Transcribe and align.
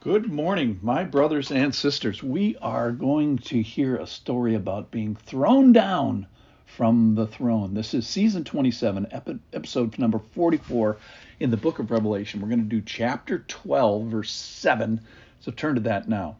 Good 0.00 0.30
morning, 0.30 0.78
my 0.82 1.02
brothers 1.02 1.50
and 1.50 1.74
sisters. 1.74 2.22
We 2.22 2.56
are 2.62 2.92
going 2.92 3.38
to 3.38 3.60
hear 3.60 3.96
a 3.96 4.06
story 4.06 4.54
about 4.54 4.92
being 4.92 5.16
thrown 5.16 5.72
down 5.72 6.28
from 6.66 7.14
the 7.16 7.26
throne. 7.26 7.74
This 7.74 7.92
is 7.92 8.06
season 8.06 8.44
27, 8.44 9.08
episode 9.52 9.98
number 9.98 10.20
44 10.20 10.98
in 11.40 11.50
the 11.50 11.56
book 11.56 11.80
of 11.80 11.90
Revelation. 11.90 12.40
We're 12.40 12.48
going 12.48 12.62
to 12.62 12.66
do 12.66 12.82
chapter 12.82 13.40
12, 13.48 14.06
verse 14.06 14.30
7. 14.30 15.00
So 15.40 15.50
turn 15.50 15.74
to 15.74 15.80
that 15.80 16.08
now. 16.08 16.36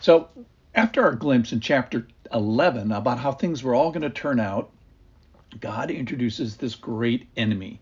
So, 0.00 0.28
after 0.74 1.04
our 1.04 1.14
glimpse 1.14 1.52
in 1.52 1.60
chapter 1.60 2.08
11 2.32 2.90
about 2.90 3.18
how 3.18 3.30
things 3.30 3.62
were 3.62 3.74
all 3.74 3.90
going 3.92 4.02
to 4.02 4.10
turn 4.10 4.40
out, 4.40 4.70
God 5.60 5.92
introduces 5.92 6.56
this 6.56 6.74
great 6.74 7.28
enemy 7.36 7.78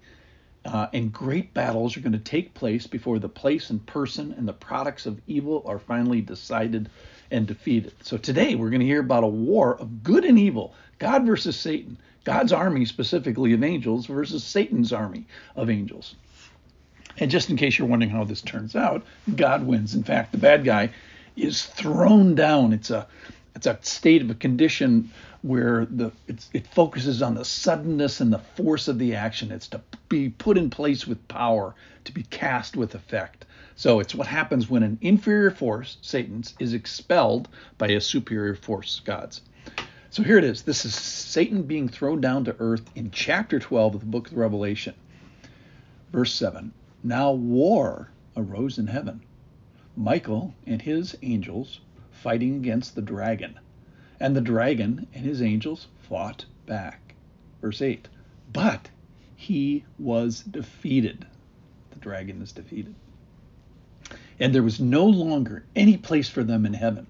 uh, 0.65 0.87
and 0.93 1.13
great 1.13 1.53
battles 1.53 1.97
are 1.97 2.01
going 2.01 2.13
to 2.13 2.19
take 2.19 2.55
place 2.55 2.87
before 2.87 3.19
the 3.19 3.29
place 3.29 3.71
and 3.71 3.85
person 3.87 4.35
and 4.39 4.49
the 4.49 4.53
products 4.53 5.07
of 5.07 5.21
evil 5.27 5.63
are 5.67 5.79
finally 5.79 6.21
decided 6.21 6.89
and 7.31 7.47
defeated. 7.47 7.93
So 8.03 8.17
today 8.17 8.55
we're 8.55 8.71
going 8.71 8.81
to 8.81 8.87
hear 8.87 9.01
about 9.01 9.25
a 9.25 9.29
war 9.29 9.77
of 9.77 10.03
good 10.03 10.25
and 10.25 10.39
evil, 10.39 10.75
God 10.99 11.27
versus 11.27 11.59
Satan, 11.59 11.99
God's 12.25 12.53
army 12.53 12.85
specifically 12.85 13.53
of 13.53 13.63
angels 13.63 14.07
versus 14.07 14.43
Satan's 14.43 14.93
army 14.93 15.27
of 15.57 15.69
angels. 15.69 16.15
And 17.19 17.31
just 17.31 17.51
in 17.51 17.57
case 17.57 17.79
you're 17.79 17.89
wondering 17.89 18.11
how 18.11 18.25
this 18.25 18.43
turns 18.43 18.75
out, 18.75 19.05
God 19.37 19.67
wins. 19.67 19.95
In 19.95 20.03
fact, 20.03 20.33
the 20.33 20.39
bad 20.39 20.65
guy 20.65 20.91
is 21.37 21.65
thrown 21.65 22.35
down. 22.35 22.73
It's 22.73 22.91
a 22.91 23.07
it's 23.55 23.67
a 23.67 23.79
state 23.83 24.21
of 24.21 24.31
a 24.31 24.35
condition 24.35 25.11
where 25.43 25.87
the 25.87 26.11
it 26.27 26.67
focuses 26.67 27.23
on 27.23 27.35
the 27.35 27.45
suddenness 27.45 28.21
and 28.21 28.33
the 28.33 28.39
force 28.39 28.89
of 28.89 28.99
the 28.99 29.15
action. 29.15 29.53
It's 29.53 29.69
to 29.69 29.81
be 30.09 30.29
put 30.31 30.59
in 30.59 30.71
place 30.71 31.07
with 31.07 31.29
power, 31.29 31.75
to 32.05 32.13
be 32.13 32.25
cast 32.25 32.77
with 32.77 32.95
effect. 32.95 33.45
So 33.77 34.01
it's 34.01 34.15
what 34.15 34.27
happens 34.27 34.71
when 34.71 34.83
an 34.83 34.99
inferior 35.01 35.51
force, 35.51 35.99
Satan's, 36.01 36.55
is 36.59 36.75
expelled 36.75 37.49
by 37.79 37.89
a 37.89 38.01
superior 38.01 38.55
force, 38.55 39.01
God's. 39.05 39.41
So 40.11 40.23
here 40.23 40.39
it 40.39 40.45
is. 40.45 40.63
This 40.63 40.85
is 40.85 40.95
Satan 40.95 41.63
being 41.63 41.89
thrown 41.89 42.21
down 42.21 42.45
to 42.45 42.57
earth 42.59 42.89
in 42.95 43.11
chapter 43.11 43.59
12 43.59 43.97
of 43.97 44.01
the 44.01 44.07
book 44.07 44.29
of 44.29 44.37
Revelation. 44.37 44.95
Verse 46.13 46.33
7 46.33 46.73
Now 47.03 47.33
war 47.33 48.11
arose 48.37 48.79
in 48.79 48.87
heaven. 48.87 49.21
Michael 49.97 50.55
and 50.67 50.83
his 50.83 51.17
angels 51.23 51.81
fighting 52.25 52.57
against 52.57 52.95
the 52.95 53.03
dragon. 53.03 53.61
And 54.19 54.35
the 54.35 54.41
dragon 54.41 55.07
and 55.13 55.27
his 55.27 55.43
angels 55.43 55.89
fought 56.09 56.47
back. 56.65 57.15
Verse 57.61 57.83
8. 57.83 58.09
But 58.51 58.89
he 59.37 59.85
was 59.99 60.41
defeated. 60.41 61.27
The 61.91 61.99
dragon 61.99 62.41
is 62.41 62.53
defeated. 62.53 62.95
And 64.41 64.55
there 64.55 64.63
was 64.63 64.81
no 64.81 65.05
longer 65.05 65.67
any 65.77 65.99
place 65.99 66.31
for 66.31 66.43
them 66.43 66.65
in 66.65 66.73
heaven. 66.73 67.07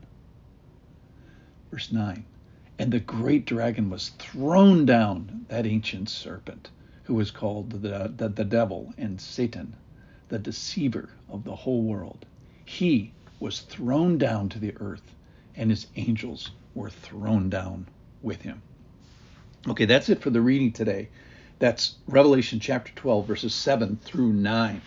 Verse 1.71 1.93
9. 1.93 2.25
And 2.81 2.93
the 2.93 2.99
great 2.99 3.47
dragon 3.47 3.91
was 3.91 4.09
thrown 4.19 4.85
down, 4.85 5.47
that 5.49 5.65
ancient 5.65 6.09
serpent, 6.09 6.71
who 7.05 7.15
was 7.15 7.31
called 7.31 7.71
the, 7.71 8.13
the, 8.17 8.29
the 8.31 8.45
devil 8.45 8.93
and 8.99 9.21
Satan, 9.21 9.77
the 10.29 10.41
deceiver 10.41 11.09
of 11.29 11.45
the 11.45 11.55
whole 11.55 11.83
world. 11.83 12.27
He 12.65 13.13
was 13.45 13.61
thrown 13.61 14.17
down 14.17 14.49
to 14.49 14.59
the 14.59 14.73
earth, 14.81 15.15
and 15.55 15.69
his 15.69 15.87
angels 15.97 16.53
were 16.75 16.89
thrown 16.89 17.51
down 17.51 17.87
with 18.23 18.41
him. 18.41 18.63
Okay, 19.69 19.85
that's 19.85 20.09
it 20.09 20.23
for 20.23 20.31
the 20.31 20.41
reading 20.41 20.73
today. 20.73 21.11
That's 21.59 21.97
Revelation 22.09 22.59
chapter 22.59 22.91
12, 22.97 23.27
verses 23.27 23.53
7 23.53 23.99
through 24.03 24.33
9. 24.33 24.81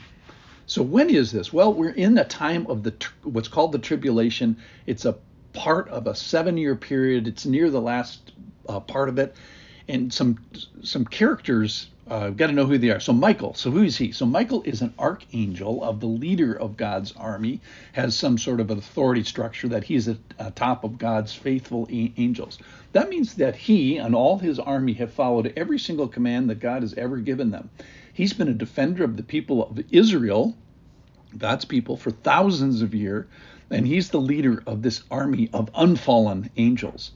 So 0.66 0.82
when 0.82 1.12
is 1.12 1.32
this? 1.32 1.54
Well, 1.54 1.72
we're 1.72 1.92
in 1.92 2.16
the 2.16 2.24
time 2.24 2.66
of 2.66 2.82
the 2.82 2.96
what's 3.22 3.48
called 3.48 3.74
the 3.74 3.78
tribulation. 3.78 4.58
It's 4.88 5.06
a 5.06 5.20
part 5.54 5.88
of 5.90 6.08
a 6.08 6.16
seven-year 6.16 6.78
period. 6.78 7.28
It's 7.28 7.46
near 7.46 7.70
the 7.70 7.80
last 7.80 8.32
uh, 8.68 8.80
part 8.80 9.08
of 9.08 9.20
it, 9.20 9.36
and 9.88 10.14
some 10.14 10.38
some 10.84 11.06
characters 11.06 11.90
uh, 12.08 12.30
got 12.30 12.48
to 12.48 12.54
know 12.54 12.66
who 12.66 12.78
they 12.78 12.90
are. 12.90 13.00
So 13.00 13.14
Michael, 13.14 13.54
so 13.54 13.72
who 13.72 13.84
is 13.84 13.98
he? 13.98 14.12
So 14.12 14.26
Michael 14.26 14.64
is 14.64 14.82
an 14.82 14.94
archangel 15.00 15.84
of 15.84 16.00
the 16.00 16.08
leader 16.08 16.58
of 16.60 16.78
God's 16.78 17.12
army, 17.14 17.62
has 17.94 18.18
some 18.18 18.38
sort 18.38 18.60
of 18.60 18.72
authority 18.72 19.24
structure 19.24 19.68
that 19.70 19.84
he's 19.84 20.08
at 20.08 20.18
uh, 20.40 20.52
top 20.56 20.84
of 20.84 20.98
God's 20.98 21.34
faithful 21.34 21.88
a- 21.92 22.14
angels. 22.18 22.60
That 22.94 23.10
means 23.10 23.36
that 23.36 23.56
he 23.56 23.98
and 23.98 24.16
all 24.16 24.40
his 24.40 24.60
army 24.60 24.94
have 24.94 25.14
followed 25.14 25.54
every 25.58 25.80
single 25.80 26.08
command 26.08 26.50
that 26.50 26.60
God 26.60 26.82
has 26.82 26.94
ever 26.94 27.18
given 27.18 27.52
them. 27.52 27.70
He's 28.14 28.34
been 28.34 28.50
a 28.50 28.54
defender 28.54 29.04
of 29.04 29.18
the 29.18 29.24
people 29.24 29.68
of 29.70 29.80
Israel, 29.92 30.58
God's 31.38 31.66
people, 31.66 31.98
for 31.98 32.12
thousands 32.12 32.82
of 32.82 32.96
years, 32.96 33.28
and 33.70 33.86
he's 33.86 34.10
the 34.10 34.22
leader 34.22 34.64
of 34.66 34.82
this 34.82 35.04
army 35.12 35.50
of 35.54 35.70
unfallen 35.76 36.50
angels. 36.58 37.12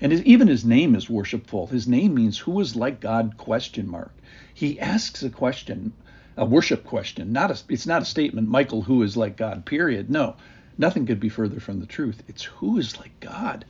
And 0.00 0.12
his, 0.12 0.22
even 0.24 0.48
his 0.48 0.64
name 0.64 0.94
is 0.94 1.08
worshipful. 1.08 1.68
His 1.68 1.88
name 1.88 2.14
means 2.14 2.38
who 2.38 2.60
is 2.60 2.76
like 2.76 3.00
God 3.00 3.36
question 3.38 3.88
mark. 3.88 4.12
He 4.52 4.78
asks 4.78 5.22
a 5.22 5.30
question, 5.30 5.92
a 6.36 6.44
worship 6.44 6.84
question. 6.84 7.32
Not 7.32 7.50
a, 7.50 7.62
it's 7.72 7.86
not 7.86 8.02
a 8.02 8.06
statement, 8.06 8.48
Michael, 8.48 8.82
who 8.82 9.02
is 9.02 9.16
like 9.16 9.36
God, 9.36 9.64
period. 9.64 10.10
No, 10.10 10.36
nothing 10.76 11.06
could 11.06 11.20
be 11.20 11.28
further 11.30 11.60
from 11.60 11.80
the 11.80 11.86
truth. 11.86 12.22
It's 12.28 12.44
who 12.44 12.78
is 12.78 12.98
like 12.98 13.18
God, 13.20 13.64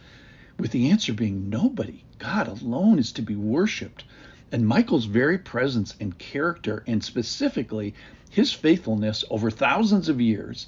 with 0.58 0.72
the 0.72 0.90
answer 0.90 1.12
being 1.12 1.48
nobody. 1.48 2.02
God 2.18 2.48
alone 2.48 2.98
is 2.98 3.12
to 3.12 3.22
be 3.22 3.36
worshiped. 3.36 4.04
And 4.50 4.66
Michael's 4.66 5.04
very 5.04 5.38
presence 5.38 5.94
and 6.00 6.16
character, 6.18 6.82
and 6.86 7.02
specifically 7.02 7.94
his 8.30 8.52
faithfulness 8.52 9.24
over 9.30 9.50
thousands 9.50 10.08
of 10.08 10.20
years, 10.20 10.66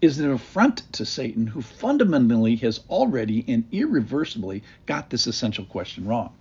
is 0.00 0.18
an 0.18 0.30
affront 0.30 0.90
to 0.94 1.04
Satan, 1.04 1.46
who 1.46 1.60
fundamentally 1.60 2.56
has 2.56 2.80
already 2.88 3.44
and 3.46 3.64
irreversibly 3.72 4.62
got 4.86 5.10
this 5.10 5.26
essential 5.26 5.64
question 5.64 6.06
wrong. 6.06 6.32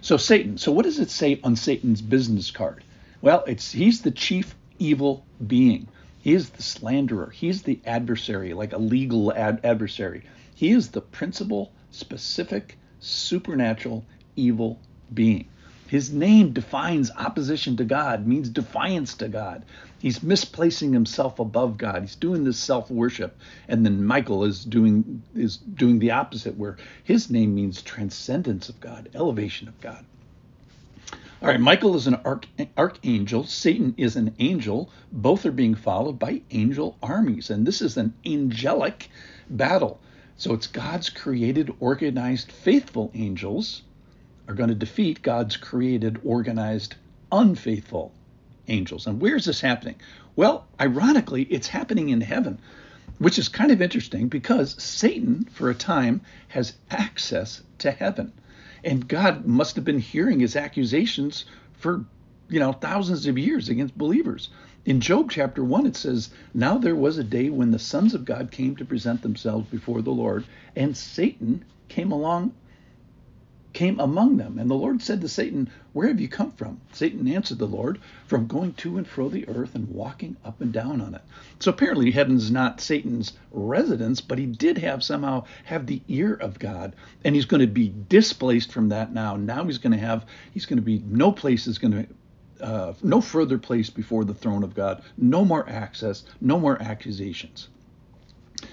So 0.00 0.16
Satan, 0.16 0.58
so 0.58 0.70
what 0.72 0.84
does 0.84 1.00
it 1.00 1.10
say 1.10 1.40
on 1.42 1.56
Satan's 1.56 2.02
business 2.02 2.50
card? 2.50 2.84
Well, 3.20 3.44
it's 3.46 3.72
he's 3.72 4.02
the 4.02 4.10
chief 4.10 4.54
evil 4.78 5.24
being. 5.46 5.88
He 6.20 6.34
is 6.34 6.50
the 6.50 6.62
slanderer. 6.62 7.30
He's 7.30 7.62
the 7.62 7.80
adversary, 7.86 8.52
like 8.52 8.72
a 8.72 8.78
legal 8.78 9.32
ad- 9.32 9.60
adversary. 9.64 10.24
He 10.54 10.70
is 10.70 10.88
the 10.88 11.00
principal, 11.00 11.72
specific, 11.90 12.78
supernatural 13.00 14.04
evil 14.36 14.78
being. 15.14 15.48
His 15.88 16.12
name 16.12 16.52
defines 16.52 17.10
opposition 17.16 17.78
to 17.78 17.84
God, 17.84 18.26
means 18.26 18.50
defiance 18.50 19.14
to 19.16 19.28
God. 19.28 19.64
He's 19.98 20.22
misplacing 20.22 20.92
himself 20.92 21.38
above 21.38 21.78
God. 21.78 22.02
He's 22.02 22.14
doing 22.14 22.44
this 22.44 22.58
self-worship. 22.58 23.36
And 23.68 23.86
then 23.86 24.04
Michael 24.04 24.44
is 24.44 24.64
doing 24.64 25.22
is 25.34 25.56
doing 25.56 25.98
the 25.98 26.10
opposite, 26.10 26.58
where 26.58 26.76
his 27.04 27.30
name 27.30 27.54
means 27.54 27.80
transcendence 27.80 28.68
of 28.68 28.78
God, 28.80 29.08
elevation 29.14 29.66
of 29.66 29.80
God. 29.80 30.04
All 31.40 31.48
right, 31.48 31.60
Michael 31.60 31.96
is 31.96 32.06
an 32.06 32.16
arch- 32.16 32.48
archangel. 32.76 33.44
Satan 33.44 33.94
is 33.96 34.16
an 34.16 34.34
angel. 34.40 34.90
Both 35.10 35.46
are 35.46 35.52
being 35.52 35.74
followed 35.74 36.18
by 36.18 36.42
angel 36.50 36.98
armies. 37.02 37.48
And 37.48 37.66
this 37.66 37.80
is 37.80 37.96
an 37.96 38.12
angelic 38.26 39.08
battle. 39.48 40.00
So 40.36 40.52
it's 40.52 40.66
God's 40.66 41.08
created, 41.08 41.72
organized, 41.80 42.52
faithful 42.52 43.10
angels 43.14 43.82
are 44.48 44.54
going 44.54 44.70
to 44.70 44.74
defeat 44.74 45.22
God's 45.22 45.58
created, 45.58 46.18
organized, 46.24 46.94
unfaithful 47.30 48.12
angels. 48.66 49.06
And 49.06 49.20
where 49.20 49.36
is 49.36 49.44
this 49.44 49.60
happening? 49.60 49.96
Well, 50.36 50.66
ironically, 50.80 51.42
it's 51.42 51.68
happening 51.68 52.08
in 52.08 52.22
heaven, 52.22 52.58
which 53.18 53.38
is 53.38 53.48
kind 53.48 53.70
of 53.70 53.82
interesting 53.82 54.28
because 54.28 54.82
Satan, 54.82 55.44
for 55.52 55.68
a 55.68 55.74
time, 55.74 56.22
has 56.48 56.74
access 56.90 57.62
to 57.78 57.90
heaven. 57.90 58.32
And 58.82 59.06
God 59.06 59.44
must 59.44 59.76
have 59.76 59.84
been 59.84 59.98
hearing 59.98 60.40
his 60.40 60.56
accusations 60.56 61.44
for, 61.74 62.04
you 62.48 62.58
know, 62.58 62.72
thousands 62.72 63.26
of 63.26 63.36
years 63.36 63.68
against 63.68 63.98
believers. 63.98 64.48
In 64.86 65.00
Job 65.00 65.30
chapter 65.30 65.62
1, 65.62 65.86
it 65.86 65.96
says, 65.96 66.30
Now 66.54 66.78
there 66.78 66.96
was 66.96 67.18
a 67.18 67.24
day 67.24 67.50
when 67.50 67.72
the 67.72 67.78
sons 67.78 68.14
of 68.14 68.24
God 68.24 68.50
came 68.50 68.76
to 68.76 68.84
present 68.84 69.20
themselves 69.20 69.68
before 69.68 70.00
the 70.00 70.12
Lord, 70.12 70.44
and 70.74 70.96
Satan 70.96 71.64
came 71.88 72.12
along 72.12 72.54
came 73.78 74.00
among 74.00 74.38
them. 74.38 74.58
And 74.58 74.68
the 74.68 74.74
Lord 74.74 75.00
said 75.00 75.20
to 75.20 75.28
Satan, 75.28 75.70
Where 75.92 76.08
have 76.08 76.20
you 76.20 76.26
come 76.26 76.50
from? 76.50 76.80
Satan 76.92 77.28
answered 77.28 77.58
the 77.58 77.66
Lord, 77.68 78.00
From 78.26 78.48
going 78.48 78.72
to 78.72 78.98
and 78.98 79.06
fro 79.06 79.28
the 79.28 79.48
earth 79.48 79.76
and 79.76 79.88
walking 79.88 80.36
up 80.44 80.60
and 80.60 80.72
down 80.72 81.00
on 81.00 81.14
it. 81.14 81.20
So 81.60 81.70
apparently 81.70 82.10
heaven's 82.10 82.50
not 82.50 82.80
Satan's 82.80 83.34
residence, 83.52 84.20
but 84.20 84.36
he 84.36 84.46
did 84.46 84.78
have 84.78 85.04
somehow 85.04 85.44
have 85.62 85.86
the 85.86 86.02
ear 86.08 86.34
of 86.34 86.58
God. 86.58 86.96
And 87.24 87.36
he's 87.36 87.44
going 87.44 87.60
to 87.60 87.68
be 87.68 87.94
displaced 88.08 88.72
from 88.72 88.88
that 88.88 89.14
now. 89.14 89.36
Now 89.36 89.62
he's 89.62 89.78
going 89.78 89.92
to 89.92 90.04
have, 90.04 90.26
he's 90.52 90.66
going 90.66 90.78
to 90.78 90.84
be, 90.84 91.00
no 91.06 91.30
place 91.30 91.68
is 91.68 91.78
going 91.78 91.92
to 91.92 92.06
uh, 92.60 92.94
no 93.04 93.20
further 93.20 93.58
place 93.58 93.90
before 93.90 94.24
the 94.24 94.34
throne 94.34 94.64
of 94.64 94.74
God, 94.74 95.02
no 95.16 95.44
more 95.44 95.68
access, 95.68 96.24
no 96.40 96.58
more 96.58 96.82
accusations. 96.82 97.68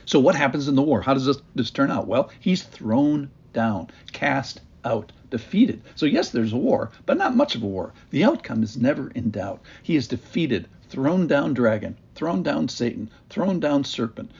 So 0.05 0.19
what 0.19 0.33
happens 0.33 0.67
in 0.67 0.73
the 0.73 0.81
war? 0.81 0.99
How 1.03 1.13
does 1.13 1.27
this, 1.27 1.37
this 1.53 1.69
turn 1.69 1.91
out? 1.91 2.07
Well, 2.07 2.31
he's 2.39 2.63
thrown 2.63 3.29
down, 3.53 3.91
cast 4.11 4.61
out, 4.85 5.11
defeated. 5.29 5.81
So, 5.95 6.05
yes, 6.05 6.29
there's 6.29 6.53
a 6.53 6.57
war, 6.57 6.91
but 7.05 7.17
not 7.17 7.35
much 7.35 7.55
of 7.55 7.63
a 7.63 7.67
war. 7.67 7.93
The 8.11 8.23
outcome 8.23 8.63
is 8.63 8.77
never 8.77 9.09
in 9.09 9.31
doubt. 9.31 9.61
He 9.83 9.95
is 9.95 10.07
defeated, 10.07 10.67
thrown 10.89 11.27
down 11.27 11.53
dragon, 11.53 11.97
thrown 12.13 12.43
down 12.43 12.69
Satan, 12.69 13.09
thrown 13.29 13.59
down 13.59 13.83
serpent, 13.83 14.31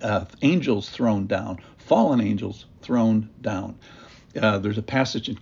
uh, 0.00 0.24
angels 0.42 0.88
thrown 0.88 1.26
down, 1.26 1.58
fallen 1.76 2.20
angels 2.20 2.66
thrown 2.80 3.28
down. 3.40 3.76
Uh, 4.40 4.58
there's 4.58 4.78
a 4.78 4.82
passage 4.82 5.28
in 5.28 5.38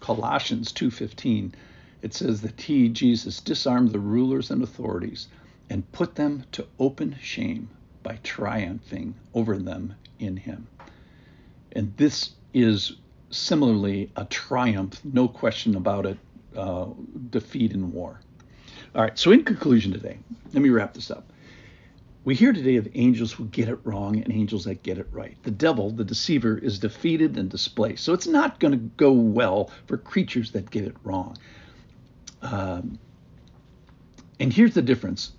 Colossians 0.00 0.72
2:15. 0.72 1.54
It 2.02 2.12
says 2.12 2.42
that 2.42 2.60
he, 2.60 2.88
Jesus, 2.88 3.40
disarmed 3.40 3.92
the 3.92 3.98
rulers 3.98 4.50
and 4.50 4.62
authorities 4.62 5.28
and 5.70 5.90
put 5.92 6.16
them 6.16 6.44
to 6.52 6.66
open 6.78 7.16
shame 7.22 7.70
by 8.02 8.18
triumphing 8.22 9.14
over 9.32 9.56
them 9.56 9.94
in 10.18 10.36
him. 10.36 10.66
And 11.72 11.96
this 11.96 12.30
is 12.52 12.96
similarly 13.34 14.10
a 14.16 14.24
triumph, 14.24 15.00
no 15.04 15.28
question 15.28 15.76
about 15.76 16.06
it, 16.06 16.18
uh, 16.56 16.86
defeat 17.30 17.72
in 17.72 17.92
war. 17.92 18.20
All 18.94 19.02
right, 19.02 19.18
so 19.18 19.32
in 19.32 19.44
conclusion 19.44 19.92
today, 19.92 20.18
let 20.52 20.62
me 20.62 20.70
wrap 20.70 20.94
this 20.94 21.10
up. 21.10 21.32
We 22.24 22.34
hear 22.34 22.52
today 22.52 22.76
of 22.76 22.88
angels 22.94 23.32
who 23.32 23.46
get 23.46 23.68
it 23.68 23.78
wrong 23.84 24.16
and 24.22 24.32
angels 24.32 24.64
that 24.64 24.82
get 24.82 24.98
it 24.98 25.08
right. 25.12 25.36
The 25.42 25.50
devil, 25.50 25.90
the 25.90 26.04
deceiver, 26.04 26.56
is 26.56 26.78
defeated 26.78 27.36
and 27.36 27.50
displaced. 27.50 28.04
So 28.04 28.14
it's 28.14 28.26
not 28.26 28.60
going 28.60 28.72
to 28.72 28.78
go 28.78 29.12
well 29.12 29.70
for 29.86 29.98
creatures 29.98 30.52
that 30.52 30.70
get 30.70 30.84
it 30.84 30.96
wrong. 31.02 31.36
Um, 32.40 32.98
and 34.40 34.52
here's 34.52 34.74
the 34.74 34.82
difference. 34.82 35.32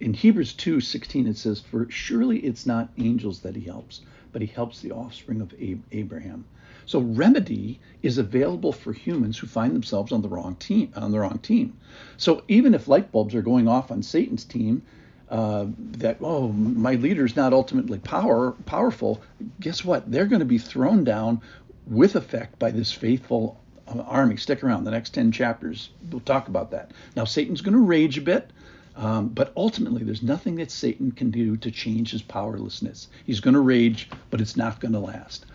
In 0.00 0.14
Hebrews 0.14 0.52
2:16 0.54 1.26
it 1.26 1.36
says, 1.36 1.60
"For 1.60 1.90
surely 1.90 2.38
it's 2.40 2.66
not 2.66 2.92
angels 2.98 3.40
that 3.40 3.56
he 3.56 3.62
helps, 3.62 4.02
but 4.32 4.42
he 4.42 4.48
helps 4.48 4.80
the 4.80 4.92
offspring 4.92 5.40
of 5.40 5.54
Abraham." 5.92 6.44
So 6.86 7.00
remedy 7.00 7.80
is 8.02 8.16
available 8.16 8.72
for 8.72 8.94
humans 8.94 9.38
who 9.38 9.46
find 9.46 9.74
themselves 9.74 10.10
on 10.10 10.22
the 10.22 10.28
wrong 10.28 10.56
team. 10.56 10.90
On 10.96 11.12
the 11.12 11.20
wrong 11.20 11.38
team. 11.38 11.76
So 12.16 12.42
even 12.48 12.72
if 12.72 12.88
light 12.88 13.12
bulbs 13.12 13.34
are 13.34 13.42
going 13.42 13.68
off 13.68 13.90
on 13.90 14.02
Satan's 14.02 14.44
team, 14.44 14.82
uh, 15.28 15.66
that 15.78 16.16
oh 16.22 16.48
my 16.48 16.94
leader's 16.94 17.36
not 17.36 17.52
ultimately 17.52 17.98
power 17.98 18.52
powerful. 18.64 19.20
Guess 19.60 19.84
what? 19.84 20.10
They're 20.10 20.24
going 20.24 20.40
to 20.40 20.46
be 20.46 20.56
thrown 20.56 21.04
down 21.04 21.42
with 21.86 22.16
effect 22.16 22.58
by 22.58 22.70
this 22.70 22.90
faithful 22.90 23.60
uh, 23.86 24.00
army. 24.00 24.38
Stick 24.38 24.64
around. 24.64 24.84
The 24.84 24.90
next 24.90 25.10
ten 25.10 25.30
chapters 25.30 25.90
we'll 26.10 26.20
talk 26.20 26.48
about 26.48 26.70
that. 26.70 26.92
Now 27.14 27.24
Satan's 27.24 27.60
going 27.60 27.74
to 27.74 27.80
rage 27.84 28.16
a 28.16 28.22
bit. 28.22 28.50
Um, 28.98 29.28
but 29.28 29.52
ultimately, 29.56 30.02
there's 30.02 30.24
nothing 30.24 30.56
that 30.56 30.72
Satan 30.72 31.12
can 31.12 31.30
do 31.30 31.56
to 31.58 31.70
change 31.70 32.10
his 32.10 32.20
powerlessness. 32.20 33.06
He's 33.24 33.38
going 33.38 33.54
to 33.54 33.60
rage, 33.60 34.10
but 34.28 34.40
it's 34.40 34.56
not 34.56 34.80
going 34.80 34.92
to 34.92 34.98
last. 34.98 35.46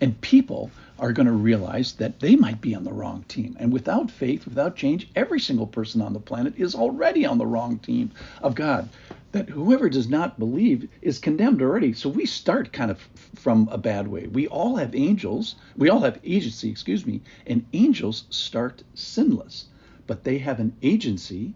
And 0.00 0.20
people 0.20 0.70
are 1.00 1.12
going 1.12 1.26
to 1.26 1.32
realize 1.32 1.94
that 1.94 2.20
they 2.20 2.36
might 2.36 2.60
be 2.60 2.76
on 2.76 2.84
the 2.84 2.92
wrong 2.92 3.24
team. 3.26 3.56
And 3.58 3.72
without 3.72 4.08
faith, 4.08 4.46
without 4.46 4.76
change, 4.76 5.08
every 5.16 5.40
single 5.40 5.66
person 5.66 6.00
on 6.00 6.12
the 6.12 6.20
planet 6.20 6.54
is 6.56 6.76
already 6.76 7.26
on 7.26 7.38
the 7.38 7.46
wrong 7.46 7.80
team 7.80 8.12
of 8.40 8.54
God. 8.54 8.88
That 9.32 9.48
whoever 9.48 9.88
does 9.88 10.08
not 10.08 10.38
believe 10.38 10.88
is 11.00 11.18
condemned 11.18 11.60
already. 11.60 11.94
So 11.94 12.08
we 12.08 12.24
start 12.24 12.72
kind 12.72 12.90
of 12.92 13.00
from 13.34 13.68
a 13.72 13.78
bad 13.78 14.06
way. 14.06 14.28
We 14.28 14.46
all 14.46 14.76
have 14.76 14.94
angels, 14.94 15.56
we 15.76 15.88
all 15.88 16.00
have 16.00 16.20
agency, 16.22 16.70
excuse 16.70 17.04
me, 17.04 17.20
and 17.48 17.66
angels 17.72 18.26
start 18.30 18.84
sinless, 18.94 19.66
but 20.06 20.22
they 20.22 20.38
have 20.38 20.60
an 20.60 20.76
agency, 20.82 21.54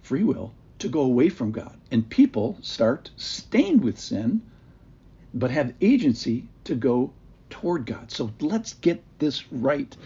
free 0.00 0.22
will, 0.24 0.54
to 0.78 0.88
go 0.88 1.00
away 1.00 1.28
from 1.28 1.52
God. 1.52 1.76
And 1.90 2.08
people 2.08 2.58
start 2.62 3.10
stained 3.16 3.82
with 3.82 3.98
sin, 3.98 4.42
but 5.34 5.50
have 5.50 5.74
agency 5.80 6.48
to 6.64 6.74
go 6.74 7.12
toward 7.50 7.86
God. 7.86 8.10
So 8.10 8.32
let's 8.40 8.74
get 8.74 9.02
this 9.18 9.50
right. 9.52 9.96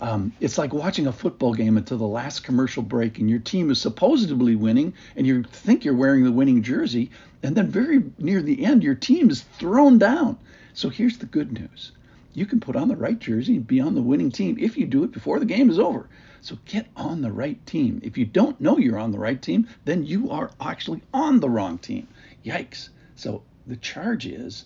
Um, 0.00 0.32
it's 0.40 0.58
like 0.58 0.72
watching 0.72 1.06
a 1.06 1.12
football 1.12 1.54
game 1.54 1.76
until 1.76 1.98
the 1.98 2.04
last 2.04 2.42
commercial 2.42 2.82
break, 2.82 3.18
and 3.18 3.30
your 3.30 3.38
team 3.38 3.70
is 3.70 3.80
supposedly 3.80 4.56
winning, 4.56 4.94
and 5.16 5.26
you 5.26 5.44
think 5.44 5.84
you're 5.84 5.94
wearing 5.94 6.24
the 6.24 6.32
winning 6.32 6.62
jersey, 6.62 7.10
and 7.42 7.54
then 7.54 7.68
very 7.68 8.02
near 8.18 8.42
the 8.42 8.64
end, 8.64 8.82
your 8.82 8.96
team 8.96 9.30
is 9.30 9.42
thrown 9.58 9.98
down. 9.98 10.38
So 10.74 10.88
here's 10.88 11.18
the 11.18 11.26
good 11.26 11.52
news 11.52 11.92
you 12.34 12.46
can 12.46 12.60
put 12.60 12.76
on 12.76 12.88
the 12.88 12.96
right 12.96 13.18
jersey 13.18 13.56
and 13.56 13.66
be 13.66 13.80
on 13.80 13.94
the 13.94 14.02
winning 14.02 14.30
team 14.30 14.56
if 14.58 14.76
you 14.76 14.86
do 14.86 15.04
it 15.04 15.12
before 15.12 15.38
the 15.38 15.46
game 15.46 15.68
is 15.70 15.78
over. 15.78 16.08
So 16.40 16.58
get 16.64 16.86
on 16.96 17.22
the 17.22 17.32
right 17.32 17.64
team. 17.66 18.00
If 18.02 18.18
you 18.18 18.24
don't 18.24 18.60
know 18.60 18.78
you're 18.78 18.98
on 18.98 19.12
the 19.12 19.18
right 19.18 19.40
team, 19.40 19.68
then 19.84 20.04
you 20.04 20.30
are 20.30 20.50
actually 20.60 21.02
on 21.12 21.40
the 21.40 21.50
wrong 21.50 21.78
team. 21.78 22.08
Yikes. 22.44 22.88
So 23.14 23.42
the 23.66 23.76
charge 23.76 24.26
is 24.26 24.64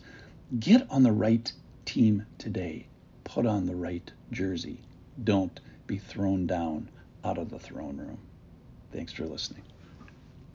get 0.58 0.86
on 0.90 1.02
the 1.02 1.12
right 1.12 1.52
team 1.84 2.24
today. 2.38 2.86
Put 3.24 3.46
on 3.46 3.66
the 3.66 3.76
right 3.76 4.10
jersey. 4.30 4.80
Don't 5.22 5.60
be 5.86 5.98
thrown 5.98 6.46
down 6.46 6.88
out 7.24 7.38
of 7.38 7.50
the 7.50 7.58
throne 7.58 7.96
room. 7.96 8.18
Thanks 8.92 9.12
for 9.12 9.26
listening. 9.26 9.62